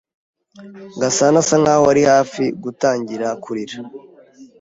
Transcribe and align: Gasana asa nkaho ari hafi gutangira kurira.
Gasana 1.01 1.37
asa 1.43 1.55
nkaho 1.61 1.83
ari 1.93 2.01
hafi 2.11 2.43
gutangira 2.63 3.27
kurira. 3.43 3.77